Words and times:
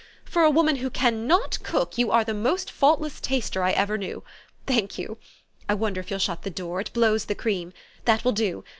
For 0.25 0.41
a 0.43 0.49
woman 0.49 0.77
who 0.77 0.89
can 0.89 1.27
not 1.27 1.61
cook, 1.61 1.95
you 1.95 2.09
are 2.09 2.23
the 2.23 2.33
most 2.33 2.71
faultless 2.71 3.21
taster 3.21 3.61
I 3.61 3.69
ever 3.73 3.99
knew. 3.99 4.23
Thank 4.65 4.97
you. 4.97 5.19
I 5.69 5.75
wonder 5.75 5.99
if 6.01 6.09
you'll 6.09 6.17
shut 6.17 6.41
the 6.41 6.49
door 6.49 6.79
it 6.81 6.91
blows 6.91 7.25
the 7.25 7.35
cream. 7.35 7.71
That 8.05 8.25
will 8.25 8.31
do. 8.31 8.63